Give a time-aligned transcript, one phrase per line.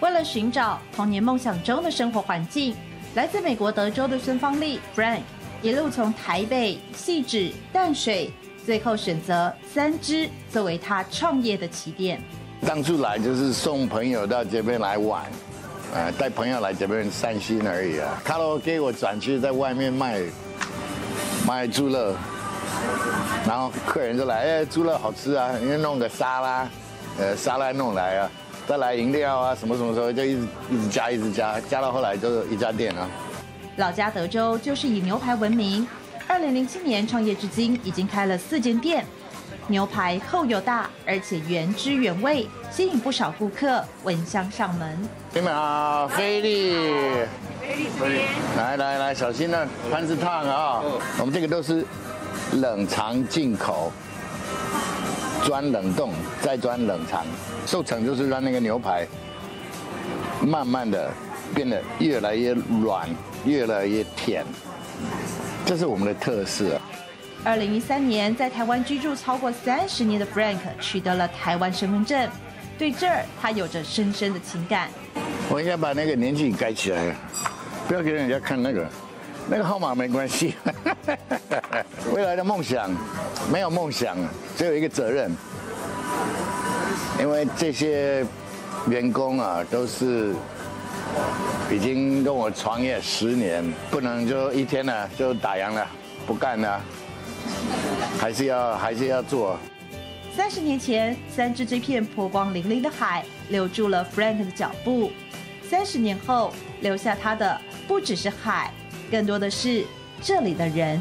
[0.00, 2.74] 为了寻找童年梦想中的生活环境，
[3.14, 5.20] 来自美国德州的孙芳丽 Frank
[5.60, 8.30] 一路从台北、汐止、淡水，
[8.64, 12.18] 最后选择三芝作为他创业的起点。
[12.66, 15.22] 当初来就是送朋友到这边来玩，
[15.92, 18.18] 呃，带朋友来这边散心而已啊。
[18.24, 20.18] 卡拉 OK 我转去在外面卖
[21.46, 22.14] 卖猪肉，
[23.46, 26.68] 然后客人就来，哎，猪肉好吃啊，你弄个沙拉，
[27.18, 28.30] 呃，沙拉弄来啊，
[28.70, 33.04] 再来饮料啊，什么什么时候就一直一直加，一直加，加到后来就是一家店啊。
[33.78, 35.84] 老家德州就是以牛排闻名，
[36.28, 39.04] 二零零七年创业至今，已经开了四间店。
[39.66, 44.96] 牛排厚又大，而且原汁原味，吸引不少顾客闻香上门。
[45.34, 46.76] 你们好，菲力，
[47.60, 48.22] 菲力这边，
[48.56, 50.80] 来来来，小心了，盘子烫啊！
[51.18, 51.84] 我们这个都是
[52.52, 53.90] 冷藏进口，
[55.50, 57.26] 专冷冻，再专冷藏，
[57.66, 59.04] 受成就是让那个牛排
[60.40, 61.10] 慢慢的
[61.52, 63.08] 变得越来越软，
[63.44, 64.46] 越来越甜，
[65.66, 66.80] 这是我们的特色。
[67.42, 72.30] 二零一三年，在台湾居住超过三十年的 Frank 取得了台湾身份证，
[72.78, 74.88] 对这儿他有着深深的情感。
[75.50, 77.12] 我应该把那个年纪改起来，
[77.88, 78.88] 不要给人家看那个，
[79.48, 80.54] 那个号码没关系。
[82.14, 82.88] 未来的梦想，
[83.52, 84.16] 没有梦想，
[84.56, 85.28] 只有一个责任。
[87.20, 88.24] 因为这些
[88.88, 90.34] 员工啊，都是
[91.70, 95.86] 已经跟我创业十年，不能就一天呢就打烊了，
[96.26, 96.80] 不干了。
[98.18, 99.58] 还是要还是要做。
[100.34, 105.10] 三十年前，三只这片波光粼粼的海留住了 Frank 的脚步。
[105.68, 108.72] 三十年后，留下他的不只是海，
[109.10, 109.84] 更多的是
[110.22, 111.00] 这里的人。